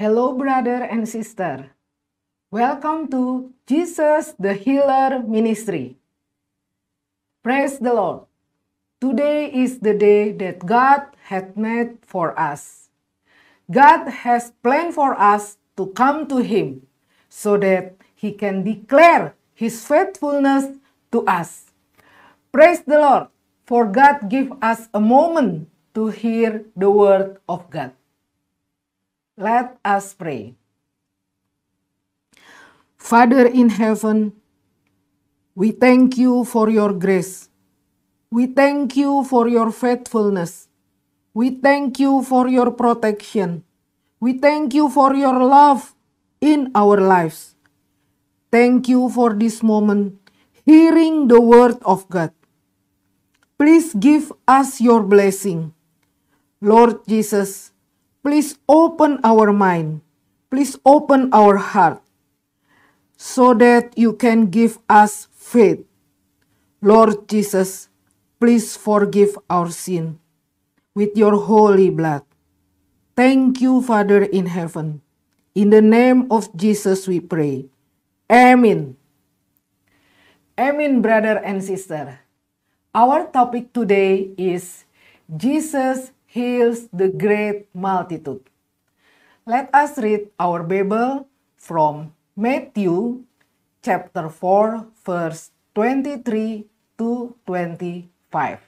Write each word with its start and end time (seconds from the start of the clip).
Hello, 0.00 0.32
brother 0.32 0.80
and 0.88 1.04
sister. 1.04 1.76
Welcome 2.48 3.12
to 3.12 3.52
Jesus 3.68 4.32
the 4.40 4.56
Healer 4.56 5.20
Ministry. 5.20 6.00
Praise 7.44 7.76
the 7.76 7.92
Lord. 7.92 8.24
Today 8.96 9.52
is 9.52 9.84
the 9.84 9.92
day 9.92 10.32
that 10.40 10.64
God 10.64 11.04
had 11.28 11.52
made 11.52 12.00
for 12.00 12.32
us. 12.40 12.88
God 13.68 14.08
has 14.24 14.56
planned 14.64 14.96
for 14.96 15.12
us 15.20 15.60
to 15.76 15.92
come 15.92 16.24
to 16.32 16.40
Him 16.40 16.88
so 17.28 17.60
that 17.60 18.00
He 18.16 18.32
can 18.32 18.64
declare 18.64 19.36
His 19.52 19.84
faithfulness 19.84 20.80
to 21.12 21.28
us. 21.28 21.76
Praise 22.48 22.80
the 22.88 22.96
Lord, 22.96 23.28
for 23.68 23.84
God 23.84 24.32
give 24.32 24.48
us 24.64 24.88
a 24.96 25.00
moment 25.04 25.68
to 25.92 26.08
hear 26.08 26.64
the 26.72 26.88
word 26.88 27.36
of 27.44 27.68
God. 27.68 27.92
Let 29.40 29.80
us 29.80 30.12
pray. 30.12 30.52
Father 33.00 33.48
in 33.48 33.70
heaven, 33.72 34.36
we 35.56 35.72
thank 35.72 36.18
you 36.20 36.44
for 36.44 36.68
your 36.68 36.92
grace. 36.92 37.48
We 38.28 38.52
thank 38.52 39.00
you 39.00 39.24
for 39.24 39.48
your 39.48 39.72
faithfulness. 39.72 40.68
We 41.32 41.56
thank 41.56 41.98
you 41.98 42.20
for 42.22 42.48
your 42.52 42.70
protection. 42.70 43.64
We 44.20 44.36
thank 44.36 44.74
you 44.74 44.90
for 44.90 45.16
your 45.16 45.40
love 45.40 45.94
in 46.42 46.70
our 46.74 47.00
lives. 47.00 47.56
Thank 48.52 48.92
you 48.92 49.08
for 49.08 49.32
this 49.32 49.62
moment, 49.62 50.20
hearing 50.68 51.28
the 51.28 51.40
word 51.40 51.80
of 51.80 52.04
God. 52.12 52.36
Please 53.56 53.94
give 53.94 54.32
us 54.46 54.82
your 54.82 55.02
blessing. 55.02 55.72
Lord 56.60 57.08
Jesus, 57.08 57.69
please 58.22 58.58
open 58.68 59.18
our 59.24 59.52
mind. 59.52 60.00
Please 60.50 60.76
open 60.84 61.30
our 61.32 61.56
heart 61.56 62.02
so 63.16 63.54
that 63.54 63.92
you 63.96 64.12
can 64.14 64.50
give 64.50 64.78
us 64.88 65.28
faith. 65.30 65.84
Lord 66.82 67.28
Jesus, 67.28 67.88
please 68.40 68.76
forgive 68.76 69.36
our 69.48 69.70
sin 69.70 70.18
with 70.94 71.12
your 71.14 71.36
holy 71.36 71.90
blood. 71.90 72.24
Thank 73.14 73.60
you, 73.60 73.82
Father 73.82 74.24
in 74.24 74.46
heaven. 74.46 75.02
In 75.54 75.70
the 75.70 75.82
name 75.82 76.30
of 76.32 76.48
Jesus 76.56 77.06
we 77.06 77.20
pray. 77.20 77.68
Amen. 78.30 78.96
Amen, 80.58 81.02
brother 81.02 81.38
and 81.44 81.62
sister. 81.62 82.20
Our 82.94 83.28
topic 83.28 83.72
today 83.72 84.30
is 84.36 84.84
Jesus 85.28 86.12
heals 86.30 86.86
the 86.94 87.10
great 87.10 87.66
multitude. 87.74 88.46
Let 89.42 89.66
us 89.74 89.98
read 89.98 90.30
our 90.38 90.62
Bible 90.62 91.26
from 91.58 92.14
Matthew 92.38 93.26
chapter 93.82 94.30
4 94.30 94.86
verse 95.02 95.50
23 95.74 96.70
to 96.98 97.34
25. 97.46 98.62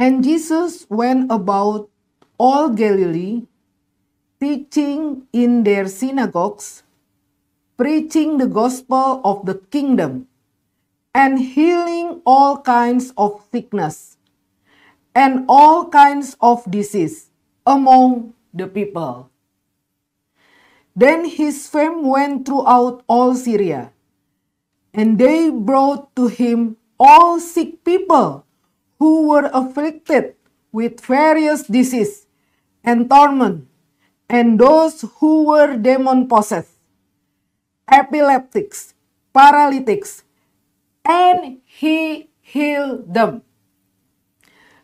And 0.00 0.24
Jesus 0.24 0.88
went 0.88 1.28
about 1.28 1.92
all 2.40 2.72
Galilee, 2.72 3.44
teaching 4.40 5.28
in 5.28 5.60
their 5.68 5.84
synagogues, 5.92 6.84
preaching 7.76 8.38
the 8.40 8.48
gospel 8.48 9.20
of 9.28 9.44
the 9.44 9.60
kingdom, 9.68 10.29
and 11.14 11.38
healing 11.38 12.22
all 12.24 12.60
kinds 12.62 13.12
of 13.16 13.42
sickness 13.50 14.16
and 15.14 15.44
all 15.48 15.88
kinds 15.88 16.36
of 16.40 16.62
disease 16.70 17.30
among 17.66 18.32
the 18.54 18.66
people. 18.66 19.30
Then 20.94 21.24
his 21.24 21.66
fame 21.68 22.06
went 22.06 22.46
throughout 22.46 23.02
all 23.08 23.34
Syria, 23.34 23.92
and 24.92 25.18
they 25.18 25.50
brought 25.50 26.14
to 26.16 26.26
him 26.26 26.76
all 26.98 27.40
sick 27.40 27.84
people 27.84 28.44
who 28.98 29.28
were 29.28 29.50
afflicted 29.52 30.34
with 30.72 31.00
various 31.00 31.62
disease 31.64 32.26
and 32.84 33.08
torment, 33.08 33.66
and 34.28 34.58
those 34.58 35.04
who 35.18 35.44
were 35.44 35.76
demon 35.76 36.28
possessed, 36.28 36.76
epileptics, 37.90 38.94
paralytics, 39.32 40.22
and 41.04 41.60
he 41.64 42.30
healed 42.40 43.12
them. 43.14 43.42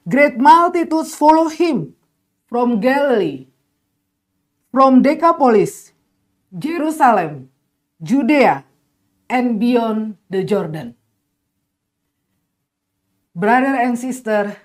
Great 0.08 0.38
multitudes 0.38 1.14
follow 1.14 1.48
him 1.48 1.94
from 2.46 2.80
Galilee, 2.80 3.46
from 4.70 5.02
Decapolis, 5.02 5.92
Jerusalem, 6.56 7.50
Judea, 8.02 8.64
and 9.28 9.58
beyond 9.58 10.16
the 10.30 10.44
Jordan. 10.44 10.94
Brother 13.34 13.74
and 13.74 13.98
sister, 13.98 14.56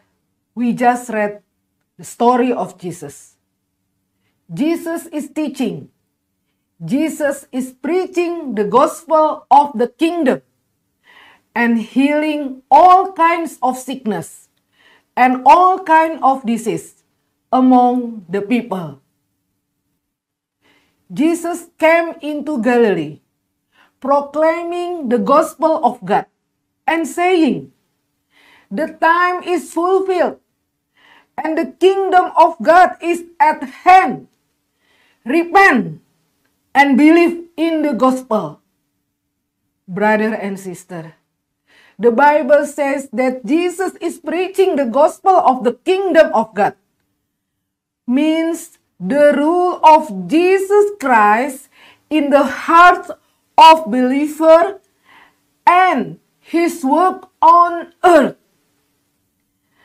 we 0.54 0.74
just 0.74 1.10
read 1.10 1.42
the 1.98 2.04
story 2.04 2.54
of 2.54 2.78
Jesus. 2.78 3.36
Jesus 4.54 5.08
is 5.08 5.30
teaching. 5.30 5.90
Jesus 6.84 7.48
is 7.52 7.74
preaching 7.74 8.56
the 8.56 8.66
gospel 8.66 9.46
of 9.50 9.72
the 9.78 9.88
kingdom 9.88 10.42
and 11.56 11.80
healing 11.80 12.62
all 12.72 13.12
kinds 13.14 13.58
of 13.62 13.78
sickness 13.78 14.50
and 15.16 15.44
all 15.46 15.84
kind 15.84 16.20
of 16.24 16.46
disease 16.46 17.04
among 17.52 18.26
the 18.30 18.42
people. 18.42 19.02
Jesus 21.12 21.68
came 21.78 22.16
into 22.22 22.62
Galilee 22.62 23.20
proclaiming 24.00 25.10
the 25.10 25.20
gospel 25.20 25.84
of 25.86 26.04
God 26.04 26.26
and 26.88 27.08
saying, 27.08 27.72
the 28.72 28.88
time 29.04 29.44
is 29.44 29.74
fulfilled, 29.74 30.40
and 31.36 31.58
the 31.58 31.76
kingdom 31.76 32.32
of 32.40 32.56
God 32.64 32.96
is 33.04 33.28
at 33.36 33.62
hand. 33.84 34.32
Repent 35.26 36.00
and 36.74 36.98
believe 36.98 37.52
in 37.58 37.84
the 37.84 37.92
gospel. 37.92 38.62
Brother 39.88 40.34
and 40.34 40.58
sister, 40.58 41.16
the 42.02 42.10
Bible 42.10 42.66
says 42.66 43.14
that 43.14 43.46
Jesus 43.46 43.94
is 44.02 44.18
preaching 44.18 44.76
the 44.76 44.90
gospel 44.90 45.38
of 45.38 45.64
the 45.64 45.78
kingdom 45.86 46.34
of 46.34 46.50
God. 46.58 46.74
Means 48.10 48.82
the 48.98 49.38
rule 49.38 49.78
of 49.86 50.10
Jesus 50.26 50.98
Christ 50.98 51.70
in 52.10 52.34
the 52.34 52.42
heart 52.42 53.06
of 53.54 53.86
believer 53.86 54.82
and 55.70 56.18
his 56.42 56.82
work 56.84 57.30
on 57.38 57.94
earth. 58.04 58.36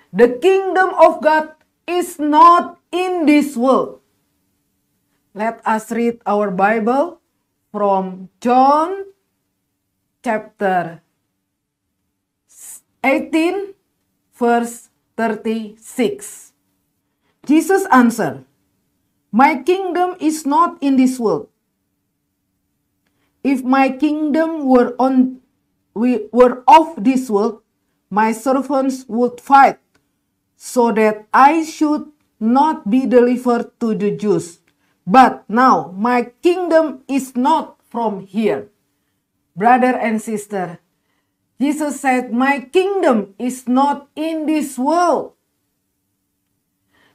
The 0.08 0.40
kingdom 0.40 0.96
of 0.96 1.20
God 1.20 1.52
is 1.84 2.18
not 2.18 2.80
in 2.90 3.28
this 3.28 3.60
world. 3.60 4.00
Let 5.36 5.60
us 5.68 5.92
read 5.92 6.24
our 6.24 6.48
Bible 6.48 7.20
from 7.68 8.32
John 8.40 9.12
chapter 10.24 11.04
18 13.06 13.74
verse 14.34 14.90
36. 15.16 16.52
Jesus 17.46 17.86
answered, 17.92 18.44
My 19.30 19.62
kingdom 19.62 20.16
is 20.18 20.44
not 20.44 20.82
in 20.82 20.96
this 20.96 21.20
world. 21.20 21.48
If 23.44 23.62
my 23.62 23.90
kingdom 23.90 24.66
were 24.66 24.96
on 24.98 25.40
were 25.94 26.64
of 26.66 26.98
this 26.98 27.30
world, 27.30 27.62
my 28.10 28.32
servants 28.32 29.04
would 29.06 29.40
fight 29.40 29.78
so 30.56 30.90
that 30.90 31.26
I 31.32 31.62
should 31.64 32.10
not 32.40 32.90
be 32.90 33.06
delivered 33.06 33.70
to 33.80 33.94
the 33.94 34.10
Jews. 34.10 34.58
But 35.06 35.48
now 35.48 35.94
my 35.96 36.34
kingdom 36.42 37.06
is 37.06 37.36
not 37.36 37.78
from 37.88 38.26
here. 38.26 38.68
Brother 39.54 39.94
and 39.96 40.20
sister, 40.20 40.80
Jesus 41.60 42.00
said, 42.00 42.32
My 42.32 42.60
kingdom 42.60 43.34
is 43.38 43.66
not 43.66 44.08
in 44.14 44.46
this 44.46 44.78
world. 44.78 45.32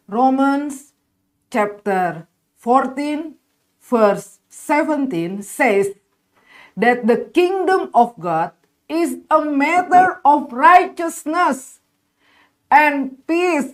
Romans 0.07 0.93
chapter 1.51 2.27
14, 2.57 3.35
verse 3.81 4.39
17 4.49 5.41
says 5.43 5.89
that 6.75 7.05
the 7.07 7.29
kingdom 7.33 7.89
of 7.93 8.17
God 8.19 8.51
is 8.89 9.19
a 9.29 9.45
matter 9.45 10.19
of 10.25 10.51
righteousness 10.51 11.79
and 12.69 13.15
peace 13.27 13.73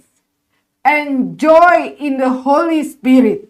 and 0.84 1.40
joy 1.40 1.96
in 2.00 2.18
the 2.18 2.30
Holy 2.30 2.84
Spirit. 2.84 3.50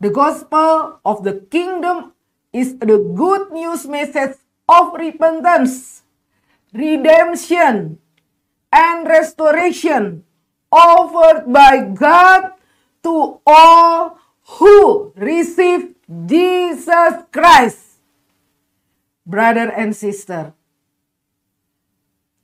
The 0.00 0.10
gospel 0.10 1.00
of 1.04 1.24
the 1.24 1.40
kingdom 1.50 2.12
is 2.52 2.78
the 2.78 2.98
good 3.16 3.50
news 3.50 3.86
message 3.86 4.36
of 4.68 4.94
repentance, 4.94 6.02
redemption, 6.72 7.98
and 8.72 9.06
restoration 9.06 10.24
offered 10.70 11.50
by 11.52 11.86
God 11.94 12.52
to 13.02 13.40
all 13.46 14.18
who 14.58 15.12
receive 15.16 15.94
Jesus 16.26 17.24
Christ. 17.32 17.98
Brother 19.26 19.72
and 19.74 19.94
sister, 19.94 20.54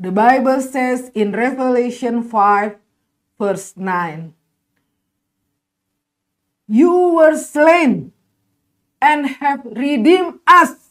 the 0.01 0.11
Bible 0.11 0.61
says 0.61 1.13
in 1.15 1.31
Revelation 1.31 2.25
5, 2.25 2.77
verse 3.39 3.75
9, 3.77 4.35
You 6.67 7.15
were 7.15 7.37
slain 7.37 8.13
and 9.01 9.27
have 9.39 9.65
redeemed 9.65 10.41
us 10.47 10.82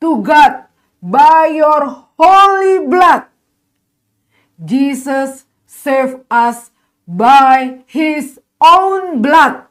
to 0.00 0.22
God 0.22 0.64
by 1.02 1.54
your 1.54 2.06
holy 2.18 2.86
blood. 2.86 3.24
Jesus 4.58 5.46
saved 5.66 6.26
us 6.30 6.70
by 7.06 7.84
his 7.86 8.40
own 8.60 9.22
blood. 9.22 9.70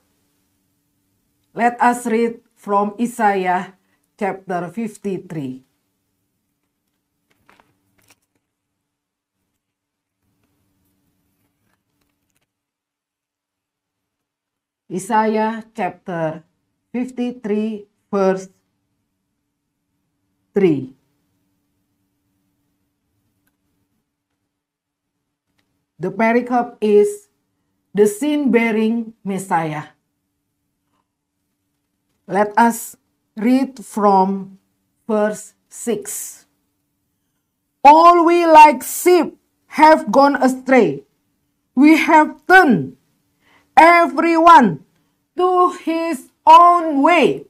Let 1.54 1.76
us 1.82 2.06
read 2.06 2.40
from 2.56 2.96
Isaiah 3.00 3.76
chapter 4.18 4.70
53. 4.72 5.68
Isaiah 14.88 15.68
chapter 15.76 16.48
53 16.96 17.86
verse 18.08 18.48
3. 20.58 20.90
The 26.00 26.10
pericope 26.10 26.78
is 26.82 27.30
the 27.94 28.08
sin 28.08 28.50
bearing 28.50 29.14
Messiah. 29.24 29.94
Let 32.26 32.58
us 32.58 32.98
read 33.36 33.86
from 33.86 34.58
verse 35.08 35.54
6. 35.70 36.48
All 37.84 38.26
we 38.26 38.48
like 38.48 38.82
sheep 38.82 39.38
have 39.78 40.12
gone 40.12 40.42
astray. 40.42 41.04
We 41.76 41.98
have 41.98 42.42
turned 42.48 42.98
everyone 43.78 44.86
to 45.38 45.78
his 45.86 46.32
own 46.48 47.04
way. 47.04 47.47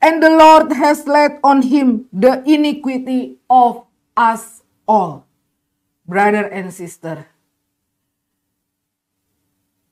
And 0.00 0.22
the 0.22 0.30
Lord 0.30 0.72
has 0.72 1.06
laid 1.06 1.38
on 1.44 1.62
him 1.62 2.06
the 2.12 2.42
iniquity 2.48 3.36
of 3.48 3.84
us 4.16 4.62
all 4.88 5.26
brother 6.10 6.50
and 6.50 6.74
sister. 6.74 7.30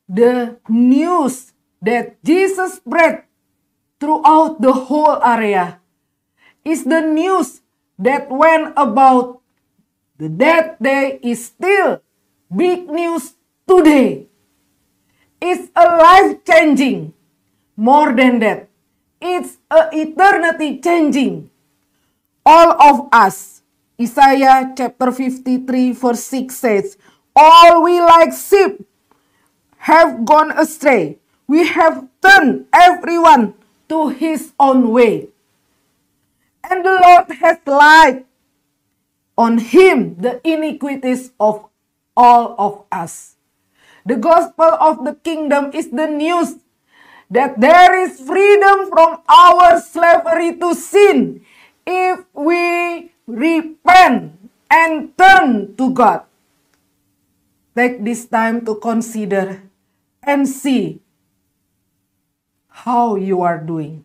The 0.08 0.58
news 0.69 1.52
that 1.81 2.19
Jesus 2.25 2.82
spread 2.82 3.22
throughout 4.00 4.60
the 4.60 4.72
whole 4.72 5.22
area 5.22 5.78
is 6.64 6.82
the 6.82 7.00
news 7.00 7.60
that 7.99 8.26
went 8.31 8.75
about 8.76 9.40
the 10.19 10.28
death 10.28 10.75
day 10.82 11.20
is 11.22 11.46
still 11.46 12.02
big 12.50 12.90
news 12.90 13.34
today. 13.69 14.26
It's 15.40 15.70
a 15.76 15.87
life 15.87 16.43
changing. 16.43 17.14
More 17.76 18.10
than 18.10 18.40
that, 18.40 18.68
it's 19.20 19.59
a 19.70 19.88
eternity 19.93 20.81
changing. 20.81 21.50
All 22.44 22.81
of 22.81 23.09
us 23.12 23.59
Isaiah 23.99 24.70
chapter 24.79 25.11
53 25.11 25.91
verse 25.91 26.23
6 26.23 26.55
says, 26.55 26.97
All 27.35 27.82
we 27.82 27.99
like 27.99 28.31
sheep 28.31 28.87
have 29.91 30.25
gone 30.25 30.55
astray. 30.55 31.19
We 31.49 31.67
have 31.67 32.06
turned 32.23 32.67
everyone 32.73 33.55
to 33.88 34.15
his 34.15 34.53
own 34.61 34.93
way. 34.94 35.35
And 36.62 36.85
the 36.85 36.94
Lord 36.94 37.26
has 37.43 37.59
laid 37.67 38.25
on 39.37 39.59
him 39.59 40.15
the 40.23 40.38
iniquities 40.47 41.32
of 41.41 41.67
all 42.17 42.55
of 42.55 42.87
us. 42.93 43.35
The 44.06 44.15
gospel 44.15 44.79
of 44.79 45.05
the 45.05 45.15
kingdom 45.26 45.73
is 45.75 45.91
the 45.91 46.06
news 46.06 46.62
that 47.31 47.61
there 47.61 47.93
is 48.05 48.21
freedom 48.21 48.89
from 48.89 49.21
our 49.29 49.81
slavery 49.81 50.57
to 50.57 50.75
sin 50.75 51.45
if 51.87 52.25
we 52.33 53.13
repent 53.27 54.33
and 54.71 55.13
turn 55.17 55.77
to 55.77 55.93
God. 55.93 56.25
Take 57.77 58.03
this 58.05 58.25
time 58.27 58.65
to 58.65 58.75
consider 58.77 59.63
and 60.23 60.49
see 60.49 61.01
how 62.69 63.17
you 63.17 63.43
are 63.43 63.61
doing. 63.61 64.05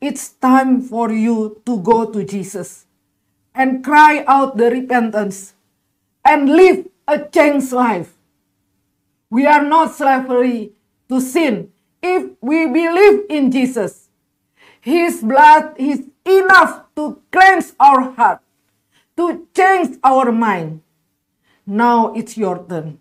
It's 0.00 0.30
time 0.30 0.82
for 0.82 1.12
you 1.12 1.62
to 1.66 1.78
go 1.78 2.10
to 2.10 2.24
Jesus 2.24 2.86
and 3.54 3.84
cry 3.84 4.24
out 4.26 4.56
the 4.56 4.70
repentance 4.70 5.54
and 6.24 6.48
live 6.48 6.88
a 7.06 7.18
changed 7.26 7.72
life. 7.72 8.14
We 9.30 9.46
are 9.46 9.64
not 9.64 9.94
slavery 9.94 10.72
to 11.08 11.20
sin 11.20 11.71
if 12.02 12.30
we 12.40 12.66
believe 12.66 13.24
in 13.30 13.50
Jesus. 13.50 14.08
His 14.80 15.22
blood 15.22 15.78
is 15.78 16.10
enough 16.26 16.90
to 16.96 17.22
cleanse 17.30 17.74
our 17.78 18.10
heart, 18.18 18.42
to 19.16 19.46
change 19.54 19.96
our 20.02 20.32
mind. 20.32 20.82
Now 21.64 22.12
it's 22.14 22.36
your 22.36 22.66
turn. 22.68 22.98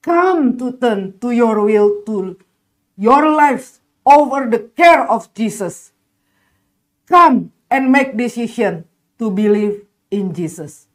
Come 0.00 0.56
to 0.58 0.72
turn 0.78 1.18
to 1.20 1.30
your 1.32 1.60
will 1.60 2.02
to 2.06 2.38
your 2.96 3.28
lives 3.34 3.80
over 4.06 4.48
the 4.48 4.70
care 4.76 5.04
of 5.10 5.32
Jesus. 5.34 5.92
Come 7.06 7.52
and 7.70 7.90
make 7.90 8.16
decision 8.16 8.84
to 9.18 9.30
believe 9.30 9.84
in 10.10 10.32
Jesus. 10.32 10.86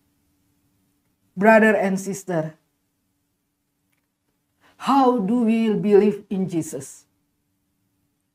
Brother 1.35 1.75
and 1.75 1.99
sister, 1.99 2.55
how 4.85 5.17
do 5.17 5.41
we 5.41 5.73
believe 5.73 6.29
in 6.29 6.45
Jesus? 6.45 7.09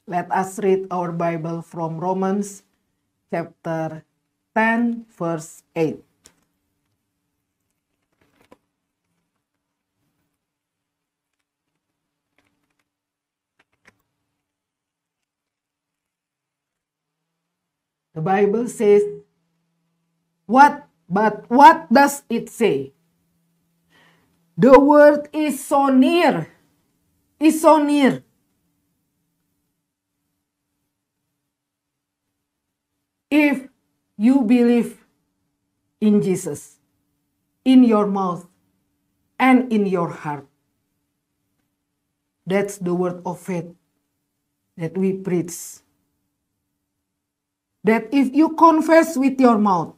Let 0.03 0.27
us 0.35 0.59
read 0.59 0.91
our 0.91 1.15
Bible 1.15 1.63
from 1.63 2.03
Romans 2.03 2.67
chapter 3.31 4.03
10 4.59 5.07
verse 5.15 5.63
8. 5.79 6.03
The 18.11 18.23
Bible 18.27 18.67
says, 18.67 19.07
what, 20.51 20.83
but 21.07 21.47
what 21.47 21.87
does 21.95 22.27
it 22.27 22.51
say? 22.51 22.91
The 24.61 24.79
word 24.79 25.31
is 25.33 25.65
so 25.65 25.87
near, 25.89 26.47
is 27.39 27.63
so 27.63 27.83
near 27.83 28.23
if 33.31 33.69
you 34.19 34.43
believe 34.43 35.03
in 35.99 36.21
Jesus 36.21 36.77
in 37.65 37.85
your 37.85 38.07
mouth 38.07 38.47
and 39.39 39.73
in 39.73 39.87
your 39.87 40.11
heart. 40.11 40.47
That's 42.45 42.77
the 42.77 42.93
word 42.93 43.23
of 43.25 43.41
faith 43.41 43.73
that 44.77 44.99
we 44.99 45.15
preach. 45.15 45.55
That 47.85 48.13
if 48.13 48.35
you 48.35 48.51
confess 48.57 49.17
with 49.17 49.41
your 49.41 49.57
mouth 49.57 49.95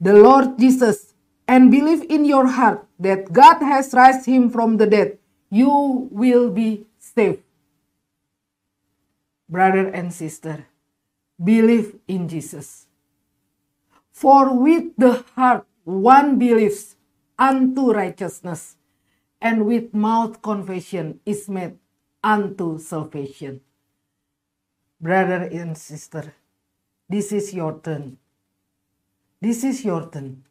the 0.00 0.14
Lord 0.14 0.58
Jesus 0.58 1.14
and 1.46 1.70
believe 1.70 2.02
in 2.10 2.24
your 2.24 2.48
heart 2.48 2.85
that 2.98 3.32
God 3.32 3.60
has 3.60 3.92
raised 3.92 4.26
him 4.26 4.50
from 4.50 4.76
the 4.76 4.86
dead, 4.86 5.18
you 5.50 6.08
will 6.10 6.50
be 6.50 6.86
saved. 6.98 7.42
Brother 9.48 9.88
and 9.88 10.12
sister, 10.12 10.66
believe 11.42 11.96
in 12.08 12.28
Jesus. 12.28 12.86
For 14.12 14.52
with 14.58 14.96
the 14.96 15.24
heart 15.34 15.66
one 15.84 16.38
believes 16.38 16.96
unto 17.38 17.92
righteousness, 17.92 18.76
and 19.40 19.66
with 19.66 19.94
mouth 19.94 20.42
confession 20.42 21.20
is 21.24 21.48
made 21.48 21.78
unto 22.24 22.78
salvation. 22.78 23.60
Brother 25.00 25.48
and 25.52 25.76
sister, 25.76 26.34
this 27.08 27.30
is 27.30 27.54
your 27.54 27.78
turn. 27.78 28.18
This 29.40 29.62
is 29.62 29.84
your 29.84 30.10
turn. 30.10 30.42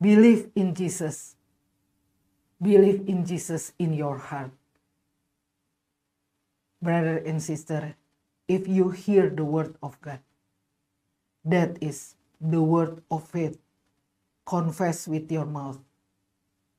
Believe 0.00 0.50
in 0.54 0.74
Jesus. 0.74 1.36
Believe 2.60 3.08
in 3.08 3.26
Jesus 3.26 3.72
in 3.78 3.92
your 3.92 4.18
heart. 4.18 4.50
Brother 6.80 7.18
and 7.18 7.42
sister, 7.42 7.96
if 8.48 8.68
you 8.68 8.90
hear 8.90 9.30
the 9.30 9.44
word 9.44 9.74
of 9.82 10.00
God. 10.00 10.20
That 11.44 11.82
is 11.82 12.14
the 12.40 12.62
word 12.62 13.02
of 13.10 13.28
faith, 13.28 13.58
confess 14.46 15.06
with 15.08 15.30
your 15.30 15.44
mouth 15.46 15.78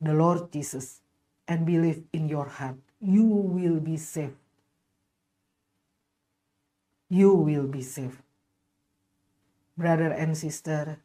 the 0.00 0.12
Lord 0.12 0.52
Jesus 0.52 1.00
and 1.48 1.64
believe 1.64 2.04
in 2.12 2.28
your 2.28 2.46
heart, 2.48 2.76
you 3.00 3.24
will 3.24 3.80
be 3.80 3.96
saved. 3.96 4.36
You 7.08 7.34
will 7.34 7.66
be 7.66 7.82
saved. 7.82 8.18
Brother 9.78 10.10
and 10.10 10.36
sister, 10.36 10.98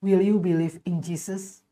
will 0.00 0.20
you 0.20 0.38
believe 0.38 0.80
in 0.84 1.02
Jesus? 1.02 1.62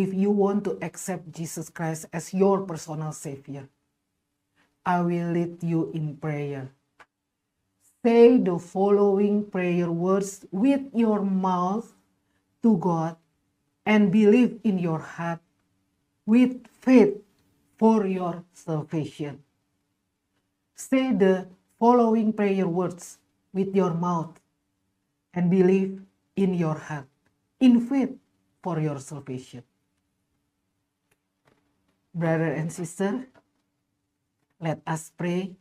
If 0.00 0.14
you 0.14 0.30
want 0.30 0.64
to 0.64 0.78
accept 0.80 1.30
Jesus 1.30 1.68
Christ 1.68 2.06
as 2.10 2.32
your 2.32 2.62
personal 2.64 3.12
Savior, 3.12 3.68
I 4.86 5.02
will 5.02 5.32
lead 5.32 5.62
you 5.62 5.92
in 5.92 6.16
prayer. 6.16 6.72
Say 8.02 8.38
the 8.38 8.58
following 8.58 9.44
prayer 9.44 9.92
words 9.92 10.46
with 10.50 10.88
your 10.94 11.20
mouth 11.20 11.92
to 12.62 12.78
God 12.78 13.16
and 13.84 14.10
believe 14.10 14.58
in 14.64 14.78
your 14.78 15.00
heart 15.00 15.40
with 16.24 16.64
faith 16.80 17.20
for 17.76 18.06
your 18.06 18.42
salvation. 18.54 19.44
Say 20.76 21.12
the 21.12 21.46
following 21.78 22.32
prayer 22.32 22.66
words 22.66 23.18
with 23.52 23.76
your 23.76 23.92
mouth 23.92 24.40
and 25.34 25.50
believe 25.50 26.00
in 26.36 26.54
your 26.54 26.78
heart 26.78 27.04
in 27.60 27.84
faith 27.84 28.16
for 28.62 28.80
your 28.80 28.98
salvation. 28.98 29.62
Brother 32.14 32.52
and 32.52 32.72
sister, 32.72 33.28
let 34.60 34.82
us 34.86 35.12
pray. 35.16 35.56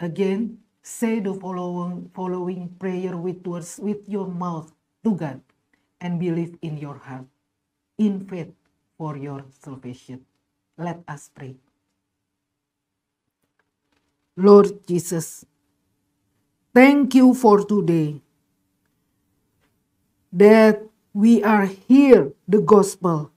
Again, 0.00 0.58
say 0.82 1.20
the 1.20 1.34
following, 1.34 2.10
following 2.14 2.68
prayer 2.78 3.16
with 3.16 3.46
words 3.46 3.80
with 3.82 4.04
your 4.08 4.28
mouth 4.28 4.72
to 5.04 5.14
God 5.14 5.40
and 6.00 6.20
believe 6.20 6.56
in 6.62 6.76
your 6.78 6.98
heart 6.98 7.26
in 7.98 8.24
faith 8.26 8.52
for 8.96 9.16
your 9.16 9.44
salvation. 9.60 10.24
Let 10.78 11.00
us 11.08 11.30
pray. 11.34 11.56
Lord 14.36 14.86
Jesus, 14.86 15.44
thank 16.74 17.14
you 17.14 17.34
for 17.34 17.64
today 17.64 18.20
that 20.32 20.80
we 21.12 21.42
are 21.42 21.66
here 21.66 22.32
the 22.48 22.60
gospel. 22.62 23.32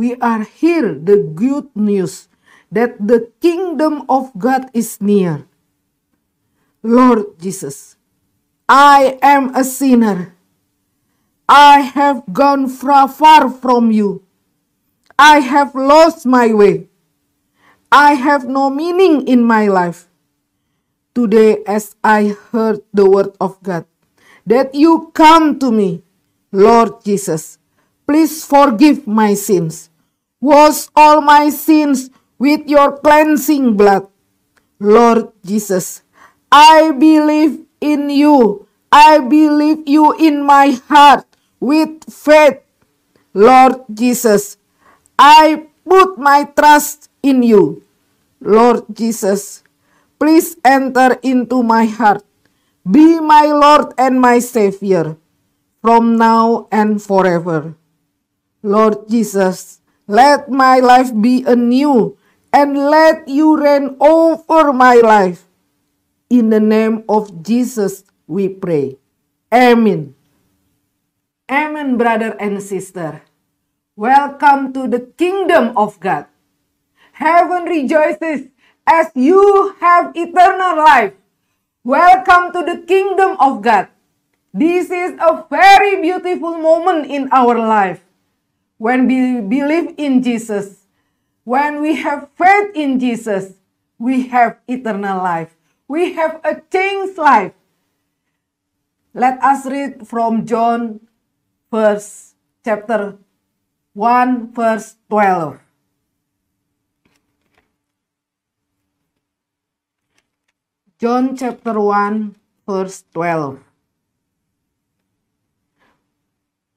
We 0.00 0.16
are 0.16 0.48
here 0.48 0.96
the 0.96 1.20
good 1.20 1.68
news 1.76 2.32
that 2.72 2.96
the 2.96 3.28
kingdom 3.36 4.08
of 4.08 4.32
God 4.32 4.72
is 4.72 4.96
near. 4.96 5.44
Lord 6.80 7.36
Jesus, 7.36 8.00
I 8.64 9.20
am 9.20 9.52
a 9.52 9.60
sinner 9.60 10.40
I 11.50 11.80
have 11.92 12.24
gone 12.32 12.72
far, 12.72 13.12
far 13.12 13.50
from 13.50 13.90
you. 13.90 14.24
I 15.18 15.40
have 15.44 15.74
lost 15.74 16.24
my 16.24 16.54
way. 16.54 16.88
I 17.92 18.14
have 18.14 18.48
no 18.48 18.70
meaning 18.70 19.28
in 19.28 19.44
my 19.44 19.68
life. 19.68 20.08
Today, 21.12 21.60
as 21.66 21.92
I 22.02 22.38
heard 22.56 22.80
the 22.94 23.04
word 23.04 23.36
of 23.36 23.60
God, 23.62 23.84
that 24.46 24.72
you 24.72 25.10
come 25.12 25.58
to 25.58 25.70
me, 25.70 26.00
Lord 26.52 27.04
Jesus, 27.04 27.58
please 28.06 28.46
forgive 28.46 29.06
my 29.06 29.34
sins. 29.34 29.89
Wash 30.40 30.88
all 30.96 31.20
my 31.20 31.52
sins 31.52 32.08
with 32.40 32.64
your 32.66 32.96
cleansing 32.98 33.76
blood. 33.76 34.08
Lord 34.80 35.36
Jesus, 35.44 36.00
I 36.50 36.90
believe 36.96 37.68
in 37.80 38.08
you. 38.08 38.66
I 38.90 39.20
believe 39.20 39.86
you 39.86 40.16
in 40.16 40.42
my 40.42 40.80
heart 40.88 41.28
with 41.60 42.08
faith. 42.08 42.64
Lord 43.36 43.84
Jesus, 43.92 44.56
I 45.20 45.68
put 45.84 46.16
my 46.18 46.48
trust 46.56 47.12
in 47.22 47.44
you. 47.44 47.84
Lord 48.40 48.88
Jesus, 48.90 49.62
please 50.18 50.56
enter 50.64 51.20
into 51.22 51.62
my 51.62 51.84
heart. 51.84 52.24
Be 52.88 53.20
my 53.20 53.52
Lord 53.52 53.92
and 54.00 54.16
my 54.18 54.40
Savior 54.40 55.20
from 55.84 56.16
now 56.16 56.66
and 56.72 56.96
forever. 57.00 57.76
Lord 58.64 59.08
Jesus, 59.08 59.79
let 60.10 60.50
my 60.50 60.82
life 60.82 61.14
be 61.14 61.46
anew 61.46 62.18
and 62.50 62.74
let 62.74 63.30
you 63.30 63.54
reign 63.54 63.94
over 64.02 64.74
my 64.74 64.98
life. 64.98 65.46
In 66.26 66.50
the 66.50 66.58
name 66.58 67.06
of 67.06 67.30
Jesus, 67.46 68.02
we 68.26 68.50
pray. 68.50 68.98
Amen. 69.54 70.18
Amen, 71.46 71.94
brother 71.94 72.34
and 72.42 72.58
sister. 72.58 73.22
Welcome 73.94 74.74
to 74.74 74.90
the 74.90 75.14
kingdom 75.14 75.78
of 75.78 76.02
God. 76.02 76.26
Heaven 77.14 77.70
rejoices 77.70 78.50
as 78.90 79.14
you 79.14 79.78
have 79.78 80.10
eternal 80.18 80.74
life. 80.82 81.14
Welcome 81.86 82.50
to 82.58 82.66
the 82.66 82.82
kingdom 82.82 83.38
of 83.38 83.62
God. 83.62 83.86
This 84.50 84.90
is 84.90 85.14
a 85.22 85.46
very 85.46 86.02
beautiful 86.02 86.58
moment 86.58 87.06
in 87.06 87.30
our 87.30 87.54
life. 87.54 88.02
When 88.80 89.04
we 89.06 89.44
believe 89.44 89.92
in 90.00 90.22
Jesus, 90.24 90.88
when 91.44 91.82
we 91.84 92.00
have 92.00 92.32
faith 92.32 92.72
in 92.72 92.98
Jesus, 92.98 93.60
we 93.98 94.32
have 94.32 94.56
eternal 94.66 95.20
life. 95.20 95.52
We 95.86 96.14
have 96.14 96.40
a 96.42 96.64
changed 96.72 97.18
life. 97.18 97.52
Let 99.12 99.36
us 99.44 99.66
read 99.66 100.08
from 100.08 100.46
John 100.46 101.00
verse 101.70 102.32
chapter 102.64 103.18
1 103.92 104.54
verse 104.56 104.96
12. 105.10 105.60
John 110.96 111.36
chapter 111.36 111.78
1 111.78 112.34
verse 112.66 113.04
12. 113.12 113.60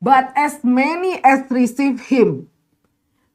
But 0.04 0.36
as 0.36 0.60
many 0.68 1.24
as 1.24 1.48
received 1.50 2.12
him, 2.12 2.52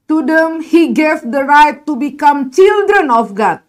to 0.06 0.20
them 0.20 0.60
he 0.60 0.92
gave 0.92 1.24
the 1.24 1.40
right 1.48 1.80
to 1.86 1.96
become 1.96 2.52
children 2.52 3.10
of 3.10 3.32
God, 3.32 3.60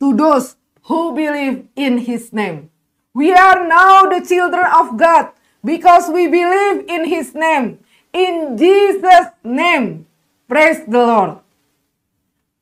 to 0.00 0.12
those 0.12 0.56
who 0.84 1.16
believe 1.16 1.64
in 1.74 2.04
his 2.04 2.34
name. 2.36 2.68
We 3.14 3.32
are 3.32 3.64
now 3.66 4.04
the 4.12 4.20
children 4.20 4.68
of 4.68 5.00
God 5.00 5.32
because 5.64 6.12
we 6.12 6.28
believe 6.28 6.84
in 6.84 7.08
his 7.08 7.34
name. 7.34 7.80
In 8.12 8.58
Jesus' 8.60 9.32
name. 9.42 10.04
Praise 10.46 10.84
the 10.84 11.00
Lord. 11.00 11.38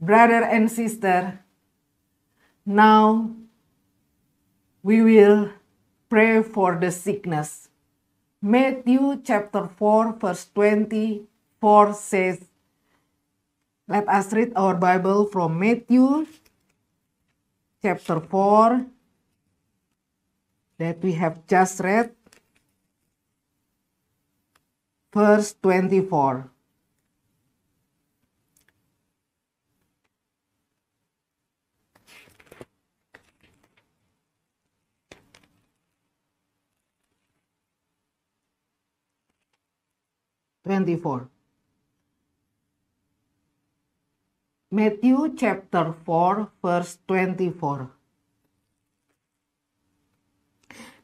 Brother 0.01 0.47
and 0.47 0.71
sister, 0.71 1.41
now 2.65 3.31
we 4.85 5.03
will 5.03 5.51
pray 6.09 6.43
for 6.45 6.79
the 6.79 6.93
sickness. 6.93 7.69
Matthew 8.45 9.25
chapter 9.25 9.73
4 9.73 10.21
verse 10.21 10.45
24 10.53 11.95
says, 11.95 12.45
let 13.89 14.07
us 14.07 14.35
read 14.35 14.53
our 14.55 14.75
Bible 14.75 15.25
from 15.25 15.59
Matthew 15.59 16.27
chapter 17.81 18.21
4 18.21 18.85
that 20.77 21.01
we 21.01 21.13
have 21.13 21.47
just 21.47 21.81
read 21.81 22.13
verse 25.11 25.57
24. 25.63 26.54
Twenty-four. 40.65 41.29
Matthew 44.71 45.35
chapter 45.37 45.95
4 46.05 46.51
verse 46.63 46.99
24. 47.07 47.91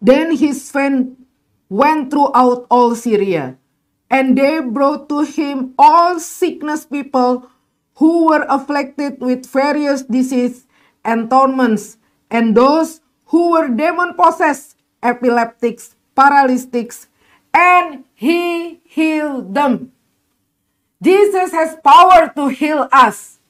Then 0.02 0.36
his 0.36 0.70
fame 0.70 1.26
went 1.68 2.10
throughout 2.10 2.66
all 2.70 2.94
Syria 2.96 3.58
and 4.10 4.36
they 4.36 4.60
brought 4.60 5.08
to 5.08 5.22
him 5.22 5.74
all 5.78 6.18
sickness 6.18 6.84
people 6.84 7.48
who 7.94 8.26
were 8.26 8.44
afflicted 8.48 9.20
with 9.20 9.46
various 9.46 10.02
diseases 10.02 10.66
and 11.04 11.30
torments, 11.30 11.96
and 12.30 12.56
those 12.56 13.00
who 13.26 13.52
were 13.52 13.68
demon 13.68 14.14
possessed, 14.14 14.76
epileptics, 15.02 15.94
paralytics, 16.16 17.06
and 17.54 18.04
he 18.20 18.84
healed 18.84 19.56
them. 19.56 19.96
Jesus 21.00 21.56
has 21.56 21.80
power 21.80 22.28
to 22.36 22.52
heal 22.52 22.84
us. 22.92 23.40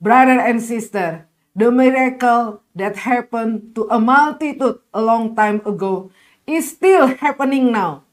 Brother 0.00 0.40
and 0.40 0.56
sister, 0.56 1.28
the 1.52 1.68
miracle 1.68 2.64
that 2.72 3.04
happened 3.04 3.76
to 3.76 3.84
a 3.92 4.00
multitude 4.00 4.80
a 4.94 5.02
long 5.04 5.36
time 5.36 5.60
ago 5.68 6.08
is 6.48 6.72
still 6.72 7.12
happening 7.20 7.72
now. 7.72 8.08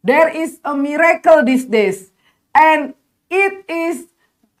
There 0.00 0.32
is 0.32 0.56
a 0.64 0.72
miracle 0.72 1.44
these 1.44 1.68
days, 1.68 2.08
and 2.56 2.96
it 3.28 3.68
is 3.68 4.08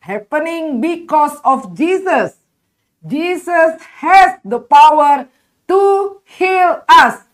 happening 0.04 0.76
because 0.84 1.40
of 1.40 1.72
Jesus. 1.72 2.36
Jesus 3.00 3.80
has 4.04 4.36
the 4.44 4.60
power 4.60 5.24
to 5.72 6.20
heal 6.28 6.84
us. 6.84 7.31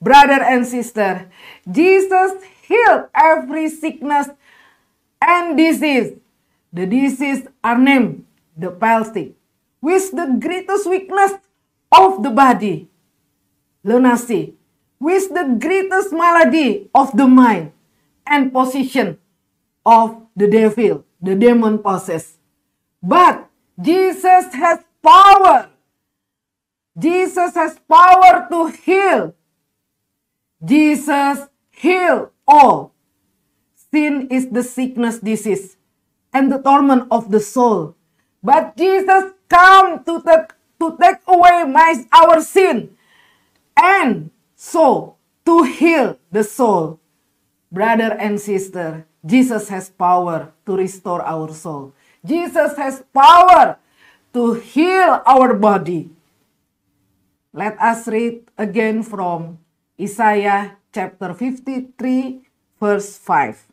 Brother 0.00 0.42
and 0.42 0.66
sister, 0.66 1.30
Jesus 1.70 2.42
healed 2.66 3.08
every 3.14 3.68
sickness 3.68 4.28
and 5.20 5.56
disease. 5.56 6.14
The 6.72 6.86
disease 6.86 7.46
are 7.62 7.76
named 7.76 8.24
the 8.56 8.70
palsy, 8.70 9.34
with 9.80 10.10
the 10.12 10.38
greatest 10.40 10.88
weakness 10.88 11.32
of 11.92 12.22
the 12.22 12.30
body, 12.30 12.88
lunacy, 13.84 14.54
with 14.98 15.28
the 15.34 15.58
greatest 15.60 16.12
malady 16.12 16.88
of 16.94 17.16
the 17.16 17.26
mind 17.26 17.72
and 18.26 18.52
position 18.52 19.18
of 19.84 20.22
the 20.36 20.46
devil, 20.46 21.04
the 21.20 21.34
demon 21.34 21.78
possessed. 21.78 22.38
But 23.02 23.48
Jesus 23.80 24.52
has 24.54 24.80
power. 25.02 25.68
Jesus 26.98 27.54
has 27.54 27.78
power 27.88 28.46
to 28.50 28.68
heal. 28.68 29.34
Jesus 30.64 31.48
heal 31.70 32.30
all. 32.46 32.92
Sin 33.90 34.28
is 34.30 34.48
the 34.50 34.62
sickness 34.62 35.18
disease 35.18 35.76
and 36.32 36.52
the 36.52 36.58
torment 36.62 37.08
of 37.10 37.30
the 37.30 37.40
soul. 37.40 37.96
But 38.42 38.76
Jesus 38.76 39.32
come 39.48 40.04
to 40.04 40.22
take, 40.22 40.52
to 40.78 40.96
take 41.00 41.20
away 41.26 41.64
my, 41.64 42.04
our 42.12 42.40
sin 42.40 42.96
and 43.76 44.30
so 44.54 45.16
to 45.44 45.64
heal 45.64 46.18
the 46.30 46.44
soul. 46.44 47.00
Brother 47.72 48.16
and 48.18 48.40
sister, 48.40 49.06
Jesus 49.24 49.68
has 49.68 49.88
power 49.88 50.52
to 50.66 50.76
restore 50.76 51.22
our 51.22 51.52
soul. 51.52 51.92
Jesus 52.24 52.76
has 52.76 53.02
power 53.14 53.78
to 54.34 54.54
heal 54.54 55.22
our 55.24 55.54
body. 55.54 56.10
Let 57.52 57.80
us 57.80 58.06
read 58.06 58.42
again 58.58 59.02
from 59.02 59.58
Isaiah 60.00 60.80
chapter 60.96 61.36
53, 61.36 62.40
verse 62.80 63.20
5. 63.20 63.68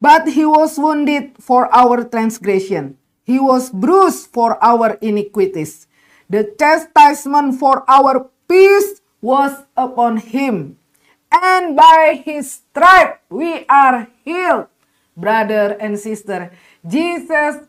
But 0.00 0.32
he 0.32 0.48
was 0.48 0.80
wounded 0.80 1.36
for 1.36 1.68
our 1.68 2.08
transgression, 2.08 2.96
he 3.24 3.36
was 3.36 3.68
bruised 3.68 4.32
for 4.32 4.56
our 4.64 4.96
iniquities. 5.04 5.86
The 6.28 6.56
chastisement 6.56 7.60
for 7.60 7.84
our 7.84 8.32
peace 8.48 9.04
was 9.20 9.52
upon 9.76 10.24
him, 10.24 10.80
and 11.28 11.76
by 11.76 12.20
his 12.24 12.64
stripe 12.64 13.20
we 13.28 13.68
are 13.68 14.08
healed. 14.24 14.72
Brother 15.16 15.76
and 15.76 16.00
sister, 16.00 16.50
Jesus 16.80 17.68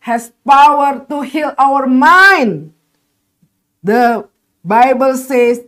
has 0.00 0.32
power 0.40 1.04
to 1.04 1.20
heal 1.20 1.52
our 1.60 1.86
mind. 1.86 2.72
The 3.82 4.28
Bible 4.64 5.16
says, 5.16 5.62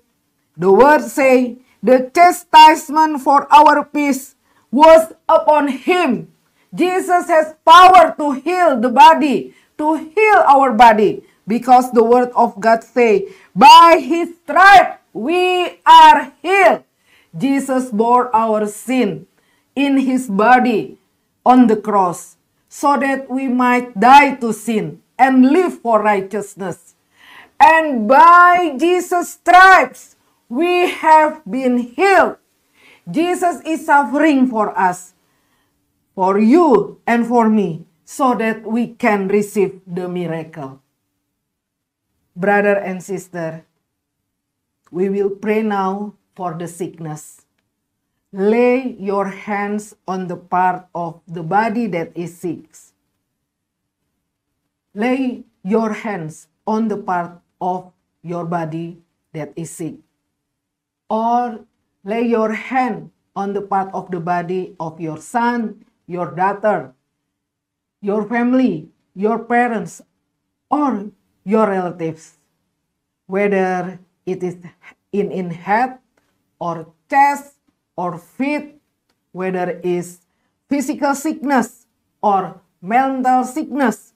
the 0.57 0.73
word 0.73 1.03
say, 1.03 1.59
the 1.83 2.11
chastisement 2.15 3.21
for 3.23 3.53
our 3.53 3.85
peace 3.85 4.37
was 4.71 5.13
upon 5.29 5.69
him. 5.69 6.33
Jesus 6.75 7.29
has 7.29 7.55
power 7.65 8.15
to 8.17 8.33
heal 8.33 8.81
the 8.81 8.89
body, 8.89 9.55
to 9.79 9.97
heal 9.97 10.43
our 10.47 10.73
body, 10.73 11.23
because 11.47 11.93
the 11.93 12.03
word 12.03 12.31
of 12.35 12.59
God 12.61 12.83
say, 12.83 13.29
by 13.55 13.99
his 14.01 14.31
stripe 14.43 15.01
we 15.13 15.81
are 15.87 16.33
healed. 16.43 16.85
Jesus 17.37 17.91
bore 17.91 18.35
our 18.35 18.67
sin 18.67 19.27
in 19.75 19.99
his 19.99 20.29
body 20.29 20.99
on 21.45 21.67
the 21.67 21.77
cross 21.77 22.37
so 22.69 22.97
that 22.97 23.29
we 23.29 23.49
might 23.49 23.99
die 23.99 24.35
to 24.37 24.53
sin 24.53 25.03
and 25.19 25.51
live 25.51 25.81
for 25.81 26.03
righteousness. 26.03 26.94
And 27.61 28.09
by 28.09 28.77
Jesus' 28.79 29.35
stripes 29.35 30.17
we 30.49 30.91
have 30.91 31.43
been 31.49 31.79
healed. 31.79 32.37
Jesus 33.11 33.61
is 33.67 33.87
suffering 33.87 34.49
for 34.49 34.77
us, 34.79 35.15
for 36.15 36.39
you 36.39 37.01
and 37.07 37.27
for 37.27 37.49
me, 37.49 37.87
so 38.05 38.35
that 38.35 38.65
we 38.65 38.89
can 38.95 39.29
receive 39.29 39.81
the 39.87 40.09
miracle. 40.09 40.81
Brother 42.37 42.77
and 42.77 43.03
sister, 43.03 43.65
we 44.91 45.09
will 45.09 45.31
pray 45.31 45.63
now 45.63 46.15
for 46.35 46.55
the 46.55 46.69
sickness. 46.69 47.47
Lay 48.33 48.97
your 48.99 49.29
hands 49.29 49.95
on 50.09 50.27
the 50.27 50.37
part 50.37 50.87
of 50.95 51.21
the 51.29 51.43
body 51.43 51.87
that 51.87 52.11
is 52.17 52.37
sick. 52.37 52.67
Lay 54.95 55.45
your 55.63 55.93
hands 55.93 56.49
on 56.67 56.89
the 56.89 56.97
part 56.97 57.41
of 57.65 57.89
your 58.21 58.45
body 58.45 59.01
that 59.33 59.57
is 59.57 59.73
sick. 59.73 59.97
Or 61.09 61.65
Lay 62.05 62.29
your 62.29 62.53
hand 62.53 63.11
on 63.35 63.57
the 63.57 63.63
part 63.65 63.89
of 63.97 64.11
the 64.13 64.21
body 64.21 64.77
of 64.79 65.01
your 65.01 65.17
son, 65.17 65.81
your 66.07 66.31
daughter, 66.37 66.93
your 68.05 68.29
family, 68.29 68.93
your 69.17 69.41
parents, 69.41 70.03
or 70.69 71.09
your 71.45 71.67
relatives. 71.67 72.37
Whether 73.27 73.99
it 74.27 74.43
is 74.45 74.61
in, 75.13 75.33
in 75.33 75.49
head 75.49 75.97
or 76.61 76.93
chest 77.09 77.57
or 77.97 78.19
feet, 78.19 78.77
whether 79.33 79.81
it 79.81 79.85
is 79.85 80.21
physical 80.69 81.15
sickness 81.15 81.87
or 82.21 82.61
mental 82.83 83.45
sickness, 83.45 84.13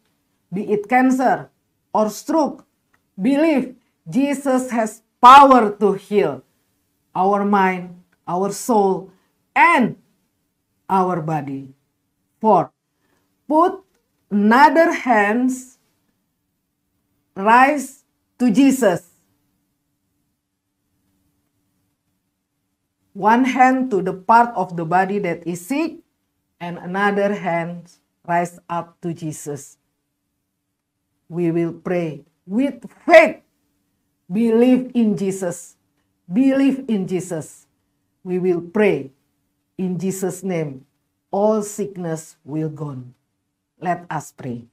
be 0.52 0.70
it 0.70 0.90
cancer 0.90 1.48
or 1.94 2.10
stroke, 2.10 2.67
believe 3.20 3.74
Jesus 4.08 4.70
has 4.70 5.02
power 5.20 5.74
to 5.76 5.92
heal 5.94 6.42
our 7.14 7.44
mind, 7.44 7.98
our 8.26 8.52
soul, 8.52 9.10
and 9.54 9.96
our 10.88 11.20
body. 11.20 11.74
Four, 12.40 12.70
put 13.48 13.82
another 14.30 14.92
hands, 14.92 15.78
rise 17.34 18.04
to 18.38 18.50
Jesus. 18.50 19.10
One 23.12 23.44
hand 23.44 23.90
to 23.90 24.00
the 24.00 24.14
part 24.14 24.54
of 24.54 24.76
the 24.76 24.86
body 24.86 25.18
that 25.18 25.44
is 25.44 25.66
sick, 25.66 25.98
and 26.60 26.78
another 26.78 27.34
hand 27.34 27.90
rise 28.22 28.60
up 28.70 29.00
to 29.02 29.12
Jesus. 29.12 29.76
We 31.28 31.50
will 31.50 31.72
pray 31.72 32.22
with 32.48 32.88
faith. 33.04 33.44
Believe 34.32 34.90
in 34.94 35.16
Jesus 35.16 35.78
believe 36.30 36.84
in 36.88 37.08
Jesus. 37.08 37.66
We 38.22 38.38
will 38.38 38.60
pray 38.60 39.10
in 39.78 39.98
Jesus' 39.98 40.44
name. 40.44 40.84
All 41.30 41.62
sickness 41.62 42.36
will 42.44 42.68
gone. 42.68 43.14
Let 43.80 44.04
us 44.10 44.32
pray. 44.32 44.66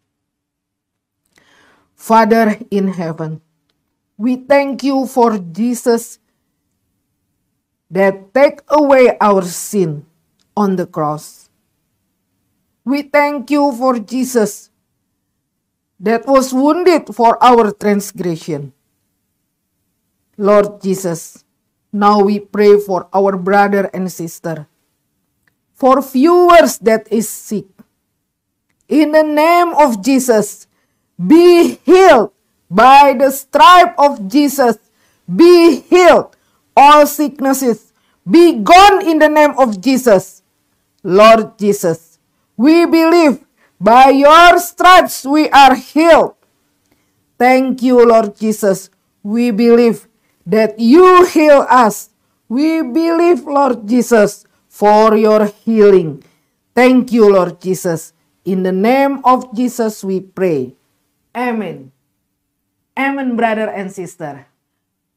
Father 1.95 2.59
in 2.71 2.89
heaven, 2.89 3.41
we 4.17 4.35
thank 4.35 4.83
you 4.83 5.07
for 5.07 5.37
Jesus 5.39 6.19
that 7.89 8.33
take 8.33 8.59
away 8.67 9.15
our 9.19 9.43
sin 9.43 10.05
on 10.57 10.75
the 10.75 10.87
cross. 10.87 11.49
We 12.83 13.03
thank 13.03 13.51
you 13.51 13.71
for 13.71 13.99
Jesus 13.99 14.69
that 15.99 16.27
was 16.27 16.53
wounded 16.53 17.13
for 17.13 17.41
our 17.43 17.71
transgression. 17.71 18.73
Lord 20.37 20.81
Jesus, 20.81 21.43
now 21.91 22.21
we 22.21 22.39
pray 22.39 22.79
for 22.79 23.07
our 23.13 23.37
brother 23.37 23.89
and 23.93 24.11
sister. 24.11 24.67
For 25.73 26.01
viewers 26.01 26.77
that 26.79 27.11
is 27.11 27.29
sick. 27.29 27.65
In 28.87 29.11
the 29.11 29.23
name 29.23 29.73
of 29.75 30.03
Jesus, 30.03 30.67
be 31.15 31.79
healed 31.83 32.31
by 32.69 33.15
the 33.17 33.31
stripe 33.31 33.95
of 33.97 34.27
Jesus. 34.27 34.77
Be 35.25 35.81
healed. 35.81 36.35
All 36.75 37.07
sicknesses 37.07 37.93
be 38.25 38.57
gone 38.59 39.05
in 39.07 39.19
the 39.19 39.29
name 39.29 39.53
of 39.57 39.79
Jesus. 39.79 40.41
Lord 41.03 41.57
Jesus, 41.59 42.17
we 42.57 42.85
believe 42.85 43.44
by 43.79 44.09
your 44.09 44.59
stripes 44.59 45.25
we 45.25 45.49
are 45.49 45.75
healed. 45.75 46.35
Thank 47.37 47.81
you, 47.83 48.05
Lord 48.05 48.35
Jesus. 48.35 48.89
We 49.23 49.51
believe 49.51 50.07
that 50.45 50.79
you 50.79 51.25
heal 51.25 51.65
us. 51.69 52.11
We 52.47 52.81
believe, 52.81 53.43
Lord 53.43 53.87
Jesus, 53.87 54.45
for 54.69 55.17
your 55.17 55.47
healing. 55.65 56.23
Thank 56.75 57.11
you, 57.11 57.31
Lord 57.31 57.59
Jesus. 57.59 58.13
In 58.45 58.63
the 58.63 58.71
name 58.71 59.25
of 59.25 59.49
Jesus 59.55 60.03
we 60.03 60.21
pray. 60.21 60.75
Amen. 61.35 61.91
Amen, 62.95 63.35
brother 63.35 63.67
and 63.67 63.91
sister. 63.91 64.45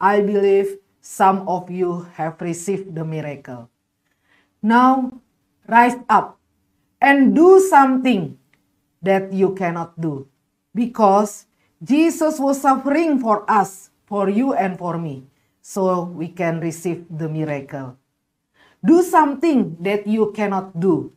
I 0.00 0.22
believe 0.22 0.78
some 1.00 1.46
of 1.46 1.70
you 1.70 2.08
have 2.14 2.40
received 2.40 2.94
the 2.94 3.04
miracle. 3.04 3.68
Now, 4.62 5.20
rise 5.68 5.94
up 6.08 6.38
and 7.00 7.34
do 7.34 7.60
something 7.60 8.37
that 9.02 9.32
you 9.32 9.54
cannot 9.54 9.98
do 10.00 10.26
because 10.74 11.46
Jesus 11.82 12.38
was 12.38 12.60
suffering 12.60 13.20
for 13.20 13.48
us, 13.48 13.90
for 14.06 14.28
you 14.28 14.52
and 14.54 14.78
for 14.78 14.98
me, 14.98 15.26
so 15.62 16.04
we 16.04 16.28
can 16.28 16.60
receive 16.60 17.06
the 17.10 17.28
miracle. 17.28 17.96
Do 18.84 19.02
something 19.02 19.76
that 19.80 20.06
you 20.06 20.32
cannot 20.34 20.78
do. 20.78 21.12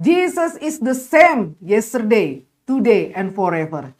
Jesus 0.00 0.54
is 0.62 0.78
the 0.78 0.94
same 0.94 1.56
yesterday, 1.60 2.46
today, 2.66 3.12
and 3.12 3.34
forever. 3.34 3.94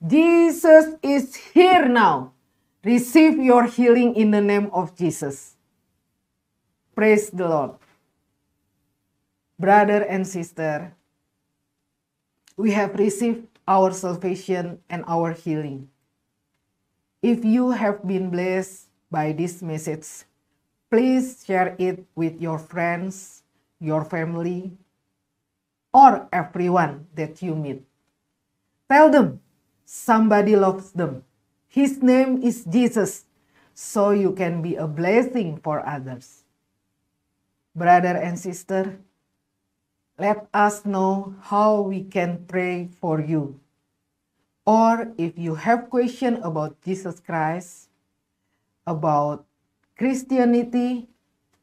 Jesus 0.00 0.96
is 1.02 1.36
here 1.52 1.88
now. 1.88 2.32
Receive 2.84 3.36
your 3.36 3.66
healing 3.66 4.14
in 4.16 4.30
the 4.30 4.40
name 4.40 4.70
of 4.72 4.96
Jesus. 4.96 5.56
Praise 6.94 7.28
the 7.28 7.48
Lord. 7.48 7.76
Brother 9.58 10.04
and 10.08 10.26
sister, 10.26 10.95
we 12.56 12.72
have 12.72 12.96
received 12.96 13.46
our 13.68 13.92
salvation 13.92 14.80
and 14.88 15.04
our 15.06 15.32
healing. 15.32 15.88
If 17.22 17.44
you 17.44 17.70
have 17.70 18.06
been 18.06 18.30
blessed 18.30 18.88
by 19.10 19.32
this 19.32 19.60
message, 19.60 20.24
please 20.90 21.44
share 21.44 21.76
it 21.78 22.04
with 22.14 22.40
your 22.40 22.58
friends, 22.58 23.42
your 23.80 24.04
family, 24.04 24.72
or 25.92 26.28
everyone 26.32 27.06
that 27.14 27.42
you 27.42 27.54
meet. 27.54 27.84
Tell 28.88 29.10
them 29.10 29.40
somebody 29.84 30.56
loves 30.56 30.92
them. 30.92 31.24
His 31.68 32.02
name 32.02 32.42
is 32.42 32.64
Jesus, 32.64 33.24
so 33.74 34.10
you 34.10 34.32
can 34.32 34.62
be 34.62 34.76
a 34.76 34.86
blessing 34.86 35.58
for 35.60 35.84
others. 35.84 36.44
Brother 37.74 38.16
and 38.16 38.38
sister, 38.38 38.98
let 40.16 40.48
us 40.52 40.84
know 40.88 41.36
how 41.44 41.84
we 41.84 42.00
can 42.00 42.40
pray 42.48 42.88
for 43.00 43.20
you. 43.20 43.60
Or 44.64 45.12
if 45.20 45.36
you 45.38 45.54
have 45.54 45.92
question 45.92 46.40
about 46.42 46.80
Jesus 46.82 47.20
Christ, 47.20 47.92
about 48.88 49.44
Christianity, 49.96 51.06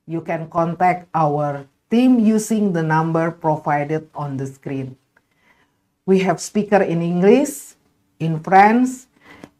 you 0.05 0.21
can 0.21 0.49
contact 0.49 1.09
our 1.13 1.67
team 1.89 2.21
using 2.21 2.71
the 2.71 2.83
number 2.85 3.31
provided 3.31 4.07
on 4.15 4.37
the 4.37 4.47
screen. 4.47 4.95
We 6.05 6.19
have 6.21 6.39
speaker 6.39 6.81
in 6.81 7.01
English, 7.01 7.75
in 8.19 8.39
French, 8.39 9.09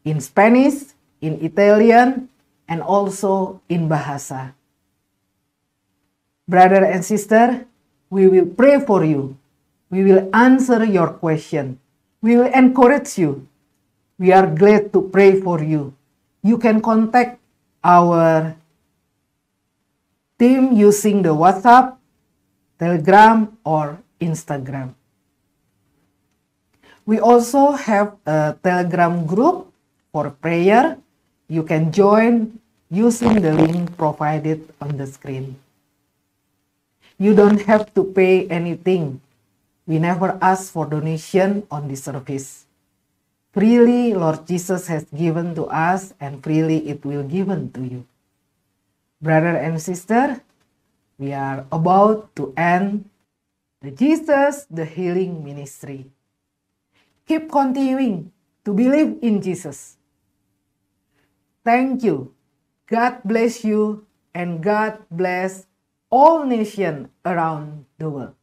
in 0.06 0.22
Spanish, 0.22 0.94
in 1.20 1.40
Italian, 1.42 2.30
and 2.68 2.82
also 2.82 3.62
in 3.68 3.90
Bahasa. 3.90 4.54
Brother 6.48 6.84
and 6.84 7.04
sister, 7.04 7.66
we 8.14 8.30
will 8.30 8.46
pray 8.46 8.78
for 8.78 9.02
you. 9.02 9.34
We 9.90 10.06
will 10.06 10.30
answer 10.38 10.86
your 10.86 11.18
question. 11.18 11.82
We 12.22 12.38
will 12.38 12.54
encourage 12.54 13.18
you. 13.18 13.50
We 14.22 14.30
are 14.30 14.46
glad 14.46 14.94
to 14.94 15.10
pray 15.10 15.42
for 15.42 15.66
you. 15.66 15.98
You 16.46 16.62
can 16.62 16.78
contact 16.78 17.42
our 17.82 18.54
team 20.38 20.78
using 20.78 21.26
the 21.26 21.34
WhatsApp, 21.34 21.98
Telegram, 22.78 23.58
or 23.66 23.98
Instagram. 24.22 24.94
We 27.10 27.18
also 27.20 27.74
have 27.74 28.16
a 28.30 28.56
Telegram 28.62 29.26
group 29.26 29.74
for 30.14 30.30
prayer. 30.30 31.02
You 31.50 31.64
can 31.66 31.92
join 31.92 32.62
using 32.94 33.42
the 33.42 33.58
link 33.58 33.98
provided 33.98 34.70
on 34.80 35.02
the 35.02 35.10
screen. 35.10 35.63
You 37.18 37.36
don't 37.36 37.62
have 37.70 37.94
to 37.94 38.04
pay 38.04 38.48
anything. 38.48 39.22
We 39.86 40.00
never 40.00 40.38
ask 40.42 40.72
for 40.72 40.86
donation 40.86 41.68
on 41.70 41.88
this 41.88 42.04
service. 42.06 42.66
Freely 43.54 44.14
Lord 44.18 44.48
Jesus 44.48 44.88
has 44.88 45.06
given 45.14 45.54
to 45.56 45.70
us 45.70 46.14
and 46.20 46.42
freely 46.42 46.90
it 46.90 47.06
will 47.06 47.24
given 47.24 47.70
to 47.74 47.82
you. 47.86 48.02
Brother 49.22 49.56
and 49.56 49.80
sister, 49.80 50.42
we 51.20 51.34
are 51.34 51.66
about 51.72 52.36
to 52.36 52.54
end 52.58 53.06
the 53.82 53.92
Jesus 53.92 54.66
the 54.72 54.86
Healing 54.86 55.44
Ministry. 55.44 56.10
Keep 57.28 57.52
continuing 57.52 58.32
to 58.66 58.74
believe 58.74 59.20
in 59.22 59.42
Jesus. 59.42 59.96
Thank 61.64 62.04
you. 62.04 62.34
God 62.88 63.22
bless 63.24 63.64
you 63.64 64.04
and 64.34 64.64
God 64.64 64.98
bless 65.12 65.68
all 66.14 66.46
nations 66.46 67.10
around 67.26 67.86
the 67.98 68.08
world. 68.08 68.36